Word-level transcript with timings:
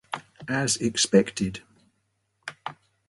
As 0.49 0.77
expected. 0.77 1.61